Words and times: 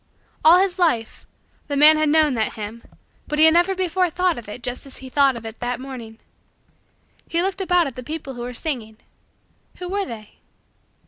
All 0.43 0.57
his 0.57 0.79
life, 0.79 1.27
the 1.67 1.77
man 1.77 1.95
had 1.95 2.09
known 2.09 2.33
that 2.33 2.53
hymn 2.53 2.81
but 3.27 3.37
he 3.37 3.45
had 3.45 3.53
never 3.53 3.75
before 3.75 4.09
thought 4.09 4.39
of 4.39 4.49
it 4.49 4.63
just 4.63 4.87
as 4.87 4.97
he 4.97 5.09
thought 5.09 5.35
of 5.35 5.45
it 5.45 5.59
that 5.59 5.79
morning. 5.79 6.17
He 7.29 7.43
looked 7.43 7.61
about 7.61 7.85
at 7.85 7.95
the 7.95 8.01
people 8.01 8.33
who 8.33 8.41
were 8.41 8.55
singing. 8.55 8.97
Who 9.77 9.87
were 9.87 10.05
they? 10.07 10.39